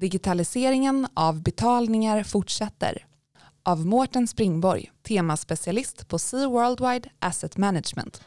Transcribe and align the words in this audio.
Digitaliseringen 0.00 1.06
av 1.14 1.42
betalningar 1.42 2.22
fortsätter. 2.22 3.06
Av 3.62 3.86
Mårten 3.86 4.28
Springborg, 4.28 4.90
temaspecialist 5.02 6.08
på 6.08 6.18
Sea 6.18 6.48
Worldwide 6.48 7.08
Asset 7.18 7.56
Management. 7.56 8.22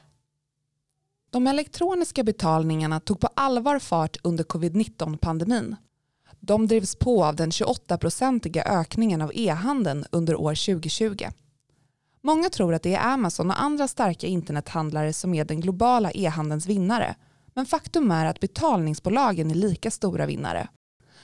De 1.32 1.48
elektroniska 1.48 2.24
betalningarna 2.24 3.00
tog 3.00 3.20
på 3.20 3.30
allvar 3.36 3.80
fart 3.80 4.18
under 4.24 4.44
covid-19-pandemin. 4.44 5.76
De 6.40 6.68
drivs 6.68 6.96
på 6.96 7.26
av 7.26 7.36
den 7.36 7.50
28-procentiga 7.50 8.64
ökningen 8.64 9.22
av 9.22 9.32
e-handeln 9.36 10.06
under 10.12 10.36
år 10.36 10.74
2020. 10.74 11.26
Många 12.22 12.50
tror 12.50 12.74
att 12.74 12.84
det 12.84 12.96
är 12.96 13.14
Amazon 13.14 13.52
och 13.52 13.62
andra 13.62 13.88
starka 13.88 14.28
internethandlare 14.28 15.14
som 15.14 15.34
är 15.34 15.46
den 15.46 15.62
globala 15.62 16.12
e-handelns 16.12 16.66
vinnare. 16.66 17.16
Men 17.54 17.66
faktum 17.66 18.12
är 18.12 18.26
att 18.26 18.40
betalningsbolagen 18.40 19.52
är 19.52 19.56
lika 19.56 19.92
stora 19.92 20.26
vinnare. 20.26 20.68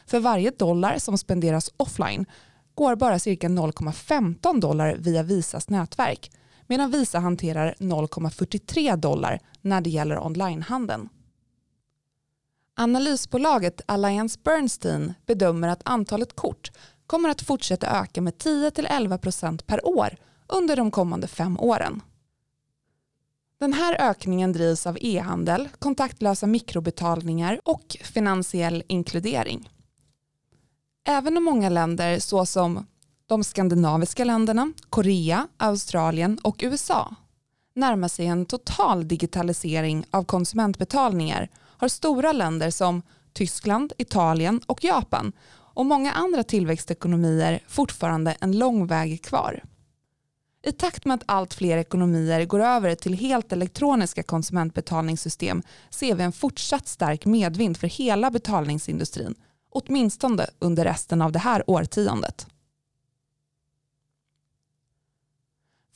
För 0.09 0.19
varje 0.19 0.51
dollar 0.51 0.97
som 0.97 1.17
spenderas 1.17 1.71
offline 1.77 2.25
går 2.75 2.95
bara 2.95 3.19
cirka 3.19 3.47
0,15 3.47 4.61
dollar 4.61 4.95
via 4.99 5.23
Visas 5.23 5.69
nätverk 5.69 6.31
medan 6.67 6.91
Visa 6.91 7.19
hanterar 7.19 7.75
0,43 7.79 8.95
dollar 8.95 9.39
när 9.61 9.81
det 9.81 9.89
gäller 9.89 10.25
onlinehandeln. 10.25 11.09
Analysbolaget 12.75 13.81
Alliance 13.85 14.39
Bernstein 14.43 15.13
bedömer 15.25 15.67
att 15.67 15.81
antalet 15.85 16.35
kort 16.35 16.71
kommer 17.07 17.29
att 17.29 17.41
fortsätta 17.41 18.01
öka 18.01 18.21
med 18.21 18.33
10-11% 18.33 19.63
per 19.65 19.87
år 19.87 20.15
under 20.47 20.75
de 20.75 20.91
kommande 20.91 21.27
fem 21.27 21.59
åren. 21.59 22.01
Den 23.59 23.73
här 23.73 24.09
ökningen 24.09 24.53
drivs 24.53 24.87
av 24.87 24.97
e-handel, 25.01 25.69
kontaktlösa 25.79 26.47
mikrobetalningar 26.47 27.59
och 27.65 27.97
finansiell 28.03 28.83
inkludering. 28.87 29.69
Även 31.09 31.37
om 31.37 31.43
många 31.43 31.69
länder 31.69 32.19
såsom 32.19 32.87
de 33.25 33.43
skandinaviska 33.43 34.23
länderna, 34.23 34.73
Korea, 34.89 35.47
Australien 35.57 36.39
och 36.43 36.59
USA 36.63 37.15
närmar 37.75 38.07
sig 38.07 38.25
en 38.25 38.45
total 38.45 39.07
digitalisering 39.07 40.05
av 40.11 40.23
konsumentbetalningar 40.23 41.49
har 41.55 41.87
stora 41.87 42.31
länder 42.31 42.69
som 42.69 43.01
Tyskland, 43.33 43.93
Italien 43.97 44.61
och 44.65 44.83
Japan 44.83 45.31
och 45.51 45.85
många 45.85 46.11
andra 46.11 46.43
tillväxtekonomier 46.43 47.59
fortfarande 47.67 48.37
en 48.41 48.57
lång 48.57 48.87
väg 48.87 49.23
kvar. 49.23 49.63
I 50.67 50.71
takt 50.71 51.05
med 51.05 51.15
att 51.15 51.23
allt 51.25 51.53
fler 51.53 51.77
ekonomier 51.77 52.45
går 52.45 52.59
över 52.59 52.95
till 52.95 53.13
helt 53.13 53.51
elektroniska 53.51 54.23
konsumentbetalningssystem 54.23 55.63
ser 55.89 56.15
vi 56.15 56.23
en 56.23 56.31
fortsatt 56.31 56.87
stark 56.87 57.25
medvind 57.25 57.77
för 57.77 57.87
hela 57.87 58.31
betalningsindustrin, 58.31 59.35
åtminstone 59.69 60.47
under 60.59 60.83
resten 60.83 61.21
av 61.21 61.31
det 61.31 61.39
här 61.39 61.69
årtiondet. 61.69 62.47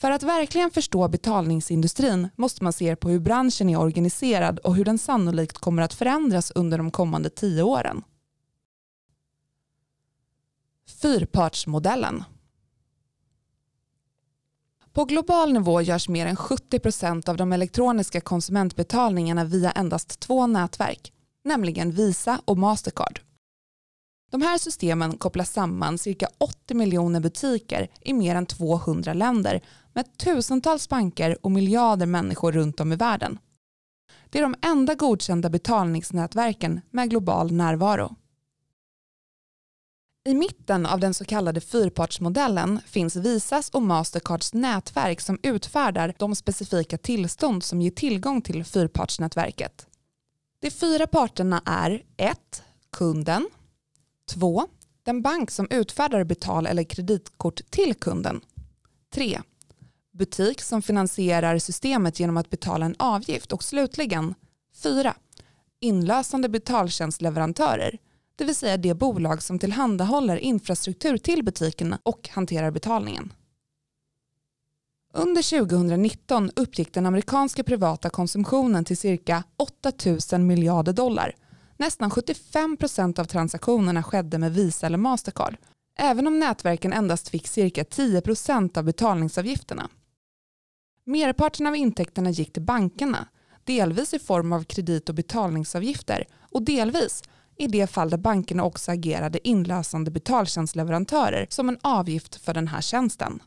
För 0.04 0.10
att 0.10 0.22
verkligen 0.22 0.70
förstå 0.70 1.08
betalningsindustrin 1.08 2.28
måste 2.36 2.64
man 2.64 2.72
se 2.72 2.96
på 2.96 3.08
hur 3.08 3.20
branschen 3.20 3.68
är 3.68 3.80
organiserad 3.80 4.58
och 4.58 4.76
hur 4.76 4.84
den 4.84 4.98
sannolikt 4.98 5.58
kommer 5.58 5.82
att 5.82 5.94
förändras 5.94 6.50
under 6.54 6.78
de 6.78 6.90
kommande 6.90 7.30
tio 7.30 7.62
åren. 7.62 8.02
Fyrpartsmodellen. 10.86 12.24
På 14.92 15.04
global 15.04 15.52
nivå 15.52 15.80
görs 15.80 16.08
mer 16.08 16.26
än 16.26 16.36
70% 16.36 17.28
av 17.28 17.36
de 17.36 17.52
elektroniska 17.52 18.20
konsumentbetalningarna 18.20 19.44
via 19.44 19.70
endast 19.70 20.20
två 20.20 20.46
nätverk, 20.46 21.12
nämligen 21.44 21.90
Visa 21.90 22.40
och 22.44 22.58
Mastercard. 22.58 23.20
De 24.34 24.42
här 24.42 24.58
systemen 24.58 25.18
kopplar 25.18 25.44
samman 25.44 25.98
cirka 25.98 26.28
80 26.38 26.74
miljoner 26.74 27.20
butiker 27.20 27.88
i 28.00 28.12
mer 28.12 28.34
än 28.34 28.46
200 28.46 29.14
länder 29.14 29.60
med 29.92 30.18
tusentals 30.18 30.88
banker 30.88 31.38
och 31.42 31.50
miljarder 31.50 32.06
människor 32.06 32.52
runt 32.52 32.80
om 32.80 32.92
i 32.92 32.96
världen. 32.96 33.38
Det 34.30 34.38
är 34.38 34.42
de 34.42 34.54
enda 34.62 34.94
godkända 34.94 35.50
betalningsnätverken 35.50 36.80
med 36.90 37.10
global 37.10 37.52
närvaro. 37.52 38.16
I 40.24 40.34
mitten 40.34 40.86
av 40.86 41.00
den 41.00 41.14
så 41.14 41.24
kallade 41.24 41.60
fyrpartsmodellen 41.60 42.80
finns 42.86 43.16
Visas 43.16 43.70
och 43.70 43.82
Mastercards 43.82 44.54
nätverk 44.54 45.20
som 45.20 45.38
utfärdar 45.42 46.14
de 46.18 46.36
specifika 46.36 46.98
tillstånd 46.98 47.64
som 47.64 47.82
ger 47.82 47.90
tillgång 47.90 48.42
till 48.42 48.64
fyrpartsnätverket. 48.64 49.86
De 50.60 50.70
fyra 50.70 51.06
parterna 51.06 51.62
är 51.66 52.02
1. 52.16 52.62
Kunden 52.92 53.48
2. 54.26 54.66
Den 55.02 55.22
bank 55.22 55.50
som 55.50 55.66
utfärdar 55.70 56.24
betal 56.24 56.66
eller 56.66 56.84
kreditkort 56.84 57.70
till 57.70 57.94
kunden 57.94 58.40
3 59.14 59.40
butik 60.12 60.60
som 60.60 60.82
finansierar 60.82 61.58
systemet 61.58 62.20
genom 62.20 62.36
att 62.36 62.50
betala 62.50 62.86
en 62.86 62.96
avgift 62.98 63.52
och 63.52 63.64
slutligen 63.64 64.34
4. 64.82 65.14
Inlösande 65.80 66.48
betaltjänstleverantörer, 66.48 67.98
det 68.36 68.44
vill 68.44 68.54
säga 68.54 68.76
det 68.76 68.94
bolag 68.94 69.42
som 69.42 69.58
tillhandahåller 69.58 70.36
infrastruktur 70.36 71.18
till 71.18 71.44
butikerna 71.44 71.98
och 72.02 72.28
hanterar 72.32 72.70
betalningen. 72.70 73.32
Under 75.12 75.58
2019 75.58 76.50
uppgick 76.56 76.94
den 76.94 77.06
amerikanska 77.06 77.64
privata 77.64 78.10
konsumtionen 78.10 78.84
till 78.84 78.96
cirka 78.96 79.44
8 79.56 79.92
000 80.32 80.40
miljarder 80.40 80.92
dollar. 80.92 81.34
Nästan 81.76 82.10
75 82.10 82.76
procent 82.76 83.18
av 83.18 83.24
transaktionerna 83.24 84.02
skedde 84.02 84.38
med 84.38 84.54
Visa 84.54 84.86
eller 84.86 84.98
Mastercard, 84.98 85.56
även 85.98 86.26
om 86.26 86.38
nätverken 86.38 86.92
endast 86.92 87.28
fick 87.28 87.46
cirka 87.46 87.84
10 87.84 88.20
procent 88.20 88.76
av 88.76 88.84
betalningsavgifterna. 88.84 89.88
Merparten 91.06 91.66
av 91.66 91.76
intäkterna 91.76 92.30
gick 92.30 92.52
till 92.52 92.62
bankerna, 92.62 93.28
delvis 93.64 94.14
i 94.14 94.18
form 94.18 94.52
av 94.52 94.64
kredit 94.64 95.08
och 95.08 95.14
betalningsavgifter 95.14 96.24
och 96.50 96.62
delvis 96.62 97.22
i 97.56 97.66
det 97.66 97.86
fall 97.86 98.10
där 98.10 98.18
bankerna 98.18 98.64
också 98.64 98.90
agerade 98.90 99.48
inlösande 99.48 100.10
betaltjänstleverantörer 100.10 101.46
som 101.50 101.68
en 101.68 101.78
avgift 101.82 102.34
för 102.34 102.54
den 102.54 102.68
här 102.68 102.80
tjänsten. 102.80 103.42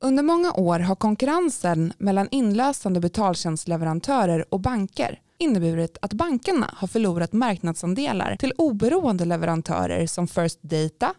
Under 0.00 0.22
många 0.22 0.52
år 0.52 0.80
har 0.80 0.96
konkurrensen 0.96 1.92
mellan 1.98 2.28
inlösande 2.30 3.00
betaltjänstleverantörer 3.00 4.54
och 4.54 4.60
banker 4.60 5.20
inneburit 5.38 5.98
att 6.02 6.12
bankerna 6.12 6.74
har 6.76 6.88
förlorat 6.88 7.32
marknadsandelar 7.32 8.36
till 8.36 8.52
oberoende 8.58 9.24
leverantörer 9.24 10.06
som 10.06 10.28
First 10.28 10.62
Data, 10.62 11.14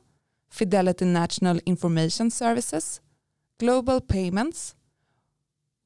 Fidelity 0.52 1.06
National 1.06 1.62
Information 1.66 2.32
Services, 2.32 3.02
Global 3.60 4.02
Payments, 4.02 4.76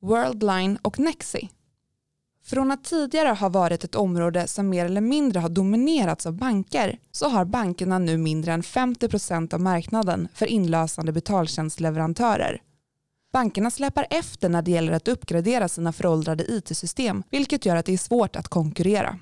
Worldline 0.01 0.77
och 0.81 0.99
Nexi. 0.99 1.49
Från 2.45 2.71
att 2.71 2.83
tidigare 2.83 3.29
ha 3.29 3.49
varit 3.49 3.83
ett 3.83 3.95
område 3.95 4.47
som 4.47 4.69
mer 4.69 4.85
eller 4.85 5.01
mindre 5.01 5.39
har 5.39 5.49
dominerats 5.49 6.25
av 6.25 6.33
banker 6.33 6.99
så 7.11 7.29
har 7.29 7.45
bankerna 7.45 7.99
nu 7.99 8.17
mindre 8.17 8.53
än 8.53 8.63
50% 8.63 9.53
av 9.53 9.61
marknaden 9.61 10.27
för 10.33 10.45
inlösande 10.45 11.11
betaltjänstleverantörer. 11.11 12.61
Bankerna 13.33 13.71
släpar 13.71 14.07
efter 14.09 14.49
när 14.49 14.61
det 14.61 14.71
gäller 14.71 14.93
att 14.93 15.07
uppgradera 15.07 15.67
sina 15.67 15.93
föråldrade 15.93 16.51
it-system 16.51 17.23
vilket 17.29 17.65
gör 17.65 17.75
att 17.75 17.85
det 17.85 17.93
är 17.93 17.97
svårt 17.97 18.35
att 18.35 18.47
konkurrera. 18.47 19.19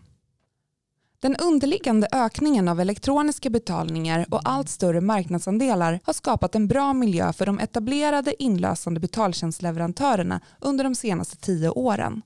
Den 1.20 1.36
underliggande 1.36 2.08
ökningen 2.12 2.68
av 2.68 2.80
elektroniska 2.80 3.50
betalningar 3.50 4.26
och 4.30 4.42
allt 4.44 4.70
större 4.70 5.02
marknadsandelar 5.02 6.00
har 6.04 6.14
skapat 6.14 6.56
en 6.56 6.68
bra 6.68 6.94
miljö 6.94 7.34
för 7.34 7.46
de 7.46 7.60
etablerade 7.60 8.44
inlösande 8.44 9.00
betaltjänstleverantörerna 9.00 10.42
under 10.60 10.84
de 10.84 10.96
senaste 10.96 11.38
tio 11.38 11.70
åren. 11.70 12.22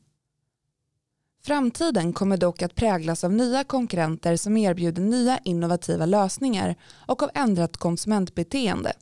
Framtiden 1.44 2.14
kommer 2.14 2.38
dock 2.38 2.62
att 2.62 2.76
präglas 2.76 3.24
av 3.24 3.34
nya 3.34 3.64
konkurrenter 3.64 4.36
som 4.36 4.58
erbjuder 4.58 5.02
nya 5.02 5.40
innovativa 5.44 6.06
lösningar 6.06 6.76
och 7.08 7.24
av 7.24 7.30
ändrat 7.34 7.78
konsumentbeteende. 7.78 8.94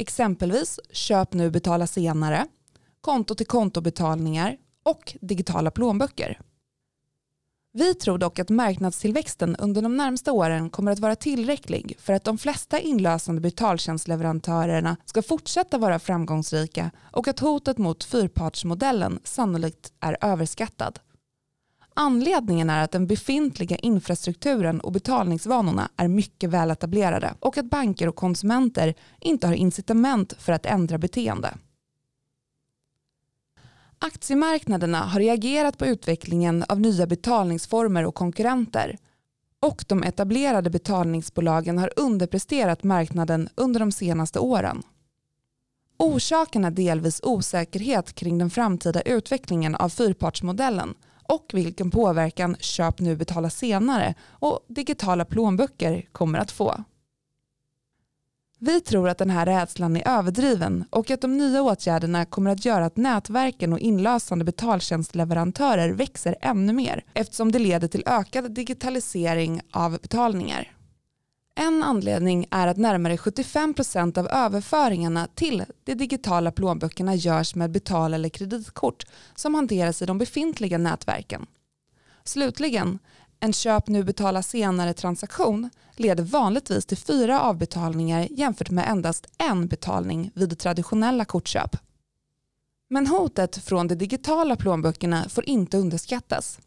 Exempelvis 0.00 0.80
köp 0.90 1.32
nu 1.32 1.50
betala 1.50 1.86
senare, 1.86 2.46
konto 3.00 3.34
till 3.34 3.46
kontobetalningar 3.46 4.56
och 4.82 5.16
digitala 5.20 5.70
plånböcker. 5.70 6.40
Vi 7.72 7.94
tror 7.94 8.18
dock 8.18 8.38
att 8.38 8.48
marknadstillväxten 8.48 9.56
under 9.56 9.82
de 9.82 9.96
närmsta 9.96 10.32
åren 10.32 10.70
kommer 10.70 10.92
att 10.92 10.98
vara 10.98 11.16
tillräcklig 11.16 11.96
för 11.98 12.12
att 12.12 12.24
de 12.24 12.38
flesta 12.38 12.80
inlösande 12.80 13.40
betaltjänstleverantörerna 13.40 14.96
ska 15.04 15.22
fortsätta 15.22 15.78
vara 15.78 15.98
framgångsrika 15.98 16.90
och 17.12 17.28
att 17.28 17.40
hotet 17.40 17.78
mot 17.78 18.04
fyrpartsmodellen 18.04 19.20
sannolikt 19.24 19.92
är 20.00 20.16
överskattad. 20.20 20.98
Anledningen 22.02 22.70
är 22.70 22.84
att 22.84 22.90
den 22.90 23.06
befintliga 23.06 23.76
infrastrukturen 23.76 24.80
och 24.80 24.92
betalningsvanorna 24.92 25.90
är 25.96 26.08
mycket 26.08 26.50
väletablerade 26.50 27.34
och 27.40 27.58
att 27.58 27.70
banker 27.70 28.08
och 28.08 28.16
konsumenter 28.16 28.94
inte 29.20 29.46
har 29.46 29.54
incitament 29.54 30.32
för 30.38 30.52
att 30.52 30.66
ändra 30.66 30.98
beteende. 30.98 31.54
Aktiemarknaderna 33.98 34.98
har 34.98 35.20
reagerat 35.20 35.78
på 35.78 35.86
utvecklingen 35.86 36.64
av 36.68 36.80
nya 36.80 37.06
betalningsformer 37.06 38.06
och 38.06 38.14
konkurrenter. 38.14 38.98
och 39.60 39.84
de 39.88 40.02
etablerade 40.02 40.70
betalningsbolagen 40.70 41.78
har 41.78 41.92
underpresterat 41.96 42.82
marknaden 42.82 43.48
under 43.54 43.80
de 43.80 43.92
senaste 43.92 44.38
åren. 44.38 44.82
Orsaken 45.96 46.64
är 46.64 46.70
delvis 46.70 47.20
osäkerhet 47.24 48.12
kring 48.14 48.38
den 48.38 48.50
framtida 48.50 49.00
utvecklingen 49.00 49.74
av 49.74 49.88
fyrpartsmodellen 49.88 50.94
och 51.30 51.50
vilken 51.52 51.90
påverkan 51.90 52.56
köp 52.60 53.00
nu 53.00 53.16
betala 53.16 53.50
senare 53.50 54.14
och 54.28 54.64
digitala 54.68 55.24
plånböcker 55.24 56.08
kommer 56.12 56.38
att 56.38 56.50
få. 56.50 56.84
Vi 58.58 58.80
tror 58.80 59.08
att 59.08 59.18
den 59.18 59.30
här 59.30 59.46
rädslan 59.46 59.96
är 59.96 60.08
överdriven 60.08 60.84
och 60.90 61.10
att 61.10 61.20
de 61.20 61.36
nya 61.38 61.62
åtgärderna 61.62 62.24
kommer 62.24 62.50
att 62.50 62.64
göra 62.64 62.86
att 62.86 62.96
nätverken 62.96 63.72
och 63.72 63.78
inlösande 63.78 64.44
betaltjänstleverantörer 64.44 65.90
växer 65.90 66.36
ännu 66.40 66.72
mer 66.72 67.04
eftersom 67.14 67.52
det 67.52 67.58
leder 67.58 67.88
till 67.88 68.02
ökad 68.06 68.50
digitalisering 68.50 69.60
av 69.72 69.92
betalningar. 69.92 70.79
En 71.54 71.82
anledning 71.82 72.46
är 72.50 72.66
att 72.66 72.76
närmare 72.76 73.16
75% 73.16 74.18
av 74.18 74.28
överföringarna 74.28 75.28
till 75.34 75.64
de 75.84 75.94
digitala 75.94 76.52
plånböckerna 76.52 77.14
görs 77.14 77.54
med 77.54 77.70
betal 77.70 78.14
eller 78.14 78.28
kreditkort 78.28 79.06
som 79.34 79.54
hanteras 79.54 80.02
i 80.02 80.06
de 80.06 80.18
befintliga 80.18 80.78
nätverken. 80.78 81.46
Slutligen, 82.24 82.98
en 83.40 83.52
köp 83.52 83.88
nu 83.88 84.04
betala 84.04 84.42
senare 84.42 84.94
transaktion 84.94 85.70
leder 85.96 86.24
vanligtvis 86.24 86.86
till 86.86 86.96
fyra 86.96 87.40
avbetalningar 87.40 88.28
jämfört 88.30 88.70
med 88.70 88.88
endast 88.88 89.26
en 89.38 89.66
betalning 89.66 90.30
vid 90.34 90.58
traditionella 90.58 91.24
kortköp. 91.24 91.76
Men 92.90 93.06
hotet 93.06 93.56
från 93.56 93.88
de 93.88 93.94
digitala 93.94 94.56
plånböckerna 94.56 95.28
får 95.28 95.48
inte 95.48 95.78
underskattas. 95.78 96.58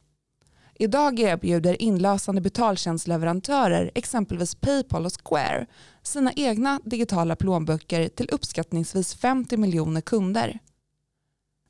Idag 0.76 1.20
erbjuder 1.20 1.82
inlösande 1.82 2.42
betaltjänstleverantörer, 2.42 3.92
exempelvis 3.96 4.56
Paypal 4.56 5.06
och 5.06 5.12
Square, 5.24 5.66
sina 6.04 6.34
egna 6.36 6.80
digitala 6.84 7.36
plånböcker 7.36 8.10
till 8.10 8.30
uppskattningsvis 8.32 9.16
50 9.16 9.58
miljoner 9.58 10.02
kunder. 10.02 10.60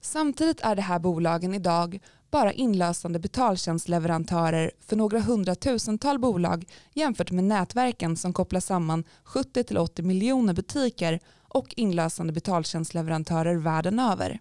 Samtidigt 0.01 0.61
är 0.61 0.75
de 0.75 0.81
här 0.81 0.99
bolagen 0.99 1.53
idag 1.53 1.99
bara 2.31 2.53
inlösande 2.53 3.19
betaltjänstleverantörer 3.19 4.71
för 4.79 4.95
några 4.95 5.19
hundratusental 5.19 6.19
bolag 6.19 6.65
jämfört 6.93 7.31
med 7.31 7.43
nätverken 7.43 8.17
som 8.17 8.33
kopplar 8.33 8.59
samman 8.59 9.03
70-80 9.25 10.01
miljoner 10.01 10.53
butiker 10.53 11.19
och 11.47 11.73
inlösande 11.77 12.33
betaltjänstleverantörer 12.33 13.55
världen 13.55 13.99
över. 13.99 14.39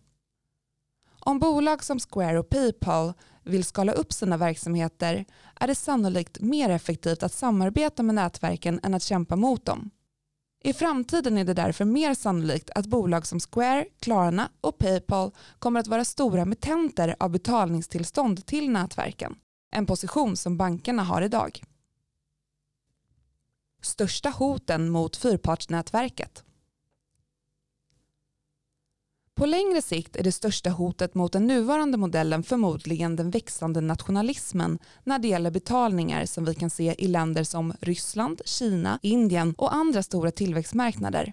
Om 1.20 1.38
bolag 1.38 1.84
som 1.84 1.98
Square 1.98 2.38
och 2.38 2.48
Paypal 2.48 3.12
vill 3.44 3.64
skala 3.64 3.92
upp 3.92 4.12
sina 4.12 4.36
verksamheter 4.36 5.24
är 5.54 5.66
det 5.66 5.74
sannolikt 5.74 6.40
mer 6.40 6.70
effektivt 6.70 7.22
att 7.22 7.32
samarbeta 7.32 8.02
med 8.02 8.14
nätverken 8.14 8.80
än 8.82 8.94
att 8.94 9.02
kämpa 9.02 9.36
mot 9.36 9.66
dem. 9.66 9.90
I 10.64 10.72
framtiden 10.72 11.38
är 11.38 11.44
det 11.44 11.54
därför 11.54 11.84
mer 11.84 12.14
sannolikt 12.14 12.70
att 12.70 12.86
bolag 12.86 13.26
som 13.26 13.40
Square, 13.40 13.86
Klarna 14.00 14.48
och 14.60 14.78
Paypal 14.78 15.30
kommer 15.58 15.80
att 15.80 15.86
vara 15.86 16.04
stora 16.04 16.44
mittenter 16.44 17.16
av 17.18 17.30
betalningstillstånd 17.30 18.46
till 18.46 18.70
nätverken. 18.70 19.34
En 19.70 19.86
position 19.86 20.36
som 20.36 20.56
bankerna 20.56 21.02
har 21.02 21.22
idag. 21.22 21.62
Största 23.82 24.28
hoten 24.28 24.88
mot 24.88 25.16
fyrpartsnätverket. 25.16 26.44
På 29.42 29.46
längre 29.46 29.82
sikt 29.82 30.16
är 30.16 30.22
det 30.22 30.32
största 30.32 30.70
hotet 30.70 31.14
mot 31.14 31.32
den 31.32 31.46
nuvarande 31.46 31.98
modellen 31.98 32.42
förmodligen 32.42 33.16
den 33.16 33.30
växande 33.30 33.80
nationalismen 33.80 34.78
när 35.04 35.18
det 35.18 35.28
gäller 35.28 35.50
betalningar 35.50 36.26
som 36.26 36.44
vi 36.44 36.54
kan 36.54 36.70
se 36.70 36.94
i 36.98 37.08
länder 37.08 37.44
som 37.44 37.72
Ryssland, 37.80 38.40
Kina, 38.44 38.98
Indien 39.02 39.54
och 39.58 39.74
andra 39.74 40.02
stora 40.02 40.30
tillväxtmarknader. 40.30 41.32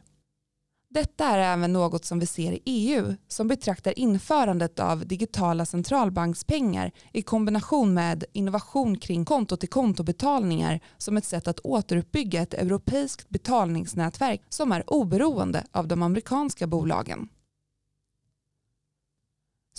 Detta 0.90 1.26
är 1.26 1.54
även 1.54 1.74
något 1.74 2.06
som 2.06 2.20
vi 2.20 2.26
ser 2.26 2.52
i 2.52 2.62
EU 2.66 3.16
som 3.28 3.48
betraktar 3.48 4.00
införandet 4.00 4.80
av 4.80 5.08
digitala 5.08 5.66
centralbankspengar 5.66 6.92
i 7.14 7.22
kombination 7.22 7.94
med 7.94 8.24
innovation 8.34 8.98
kring 8.98 9.26
konto-till-konto-betalningar 9.26 10.80
som 10.98 11.18
ett 11.18 11.26
sätt 11.26 11.48
att 11.48 11.60
återuppbygga 11.60 12.42
ett 12.42 12.54
europeiskt 12.54 13.30
betalningsnätverk 13.30 14.42
som 14.50 14.72
är 14.72 14.84
oberoende 14.94 15.66
av 15.72 15.88
de 15.88 16.04
amerikanska 16.04 16.68
bolagen. 16.68 17.30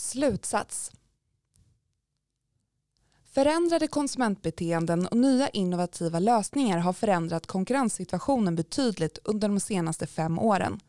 Slutsats. 0.01 0.93
Förändrade 3.25 3.87
konsumentbeteenden 3.87 5.07
och 5.07 5.17
nya 5.17 5.49
innovativa 5.49 6.19
lösningar 6.19 6.79
har 6.79 6.93
förändrat 6.93 7.47
konkurrenssituationen 7.47 8.57
betydligt 8.57 9.19
under 9.25 9.49
de 9.49 9.61
senaste 9.61 10.07
fem 10.07 10.39
åren. 10.39 10.81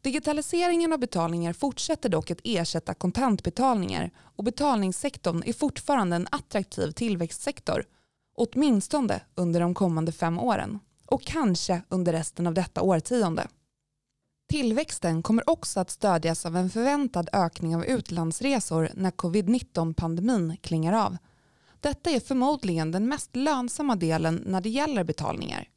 Digitaliseringen 0.00 0.92
av 0.92 0.98
betalningar 0.98 1.52
fortsätter 1.52 2.08
dock 2.08 2.30
att 2.30 2.40
ersätta 2.44 2.94
kontantbetalningar 2.94 4.10
och 4.18 4.44
betalningssektorn 4.44 5.42
är 5.46 5.52
fortfarande 5.52 6.16
en 6.16 6.28
attraktiv 6.30 6.90
tillväxtsektor, 6.90 7.84
åtminstone 8.34 9.20
under 9.34 9.60
de 9.60 9.74
kommande 9.74 10.12
fem 10.12 10.38
åren 10.38 10.78
och 11.06 11.22
kanske 11.22 11.82
under 11.88 12.12
resten 12.12 12.46
av 12.46 12.54
detta 12.54 12.82
årtionde. 12.82 13.48
Tillväxten 14.54 15.22
kommer 15.22 15.50
också 15.50 15.80
att 15.80 15.90
stödjas 15.90 16.46
av 16.46 16.56
en 16.56 16.70
förväntad 16.70 17.28
ökning 17.32 17.76
av 17.76 17.84
utlandsresor 17.84 18.90
när 18.94 19.10
covid-19-pandemin 19.10 20.56
klingar 20.62 20.92
av. 20.92 21.16
Detta 21.80 22.10
är 22.10 22.20
förmodligen 22.20 22.92
den 22.92 23.08
mest 23.08 23.36
lönsamma 23.36 23.96
delen 23.96 24.42
när 24.46 24.60
det 24.60 24.68
gäller 24.68 25.04
betalningar. 25.04 25.68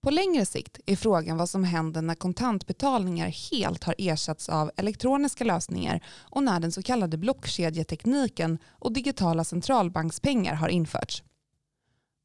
På 0.00 0.10
längre 0.10 0.46
sikt 0.46 0.80
är 0.86 0.96
frågan 0.96 1.36
vad 1.36 1.50
som 1.50 1.64
händer 1.64 2.02
när 2.02 2.14
kontantbetalningar 2.14 3.28
helt 3.50 3.84
har 3.84 3.94
ersatts 3.98 4.48
av 4.48 4.70
elektroniska 4.76 5.44
lösningar 5.44 6.04
och 6.18 6.42
när 6.42 6.60
den 6.60 6.72
så 6.72 6.82
kallade 6.82 7.16
blockkedjetekniken 7.16 8.58
och 8.68 8.92
digitala 8.92 9.44
centralbankspengar 9.44 10.54
har 10.54 10.68
införts. 10.68 11.22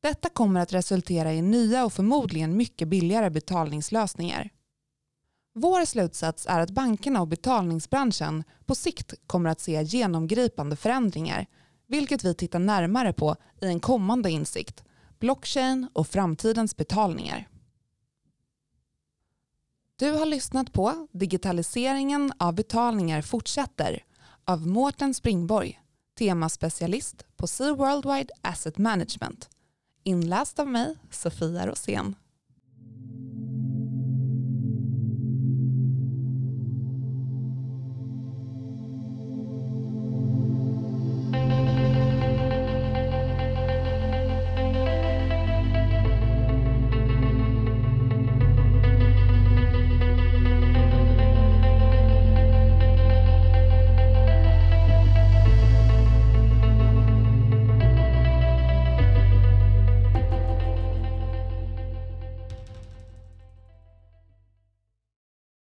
Detta 0.03 0.29
kommer 0.29 0.59
att 0.59 0.73
resultera 0.73 1.33
i 1.33 1.41
nya 1.41 1.85
och 1.85 1.93
förmodligen 1.93 2.57
mycket 2.57 2.87
billigare 2.87 3.29
betalningslösningar. 3.29 4.49
Vår 5.53 5.85
slutsats 5.85 6.45
är 6.49 6.59
att 6.59 6.71
bankerna 6.71 7.21
och 7.21 7.27
betalningsbranschen 7.27 8.43
på 8.65 8.75
sikt 8.75 9.13
kommer 9.27 9.49
att 9.49 9.59
se 9.59 9.83
genomgripande 9.83 10.75
förändringar, 10.75 11.45
vilket 11.87 12.23
vi 12.23 12.33
tittar 12.35 12.59
närmare 12.59 13.13
på 13.13 13.35
i 13.61 13.65
en 13.65 13.79
kommande 13.79 14.31
insikt, 14.31 14.83
blockchain 15.19 15.87
och 15.93 16.07
framtidens 16.07 16.77
betalningar. 16.77 17.47
Du 19.95 20.11
har 20.11 20.25
lyssnat 20.25 20.73
på 20.73 21.07
Digitaliseringen 21.11 22.33
av 22.37 22.55
betalningar 22.55 23.21
fortsätter 23.21 24.03
av 24.45 24.67
Mårten 24.67 25.13
Springborg, 25.13 25.81
temaspecialist 26.17 27.25
på 27.37 27.47
Sea 27.47 27.73
Worldwide 27.73 28.33
Asset 28.41 28.77
Management. 28.77 29.49
Inläst 30.03 30.59
av 30.59 30.67
mig, 30.67 30.95
Sofia 31.11 31.67
Rosén. 31.67 32.15